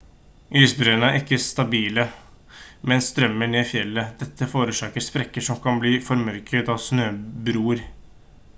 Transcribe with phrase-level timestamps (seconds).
[0.59, 2.05] isbreene er ikke stabile
[2.91, 7.85] men strømmer ned fjellet dette forårsaker sprekker som kan bli formørket av snøbroer